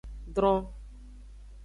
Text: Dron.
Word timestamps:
Dron. 0.35 0.59